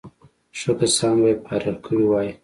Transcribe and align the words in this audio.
ښه 0.59 0.71
کسان 0.79 1.15
به 1.21 1.27
یې 1.31 1.41
فارغ 1.45 1.75
کړي 1.85 2.05
وای. 2.07 2.29